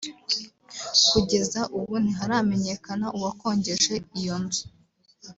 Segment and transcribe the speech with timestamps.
[1.09, 4.63] Kugeza ubu ntiharamenyekana uwakongeje iyo nzu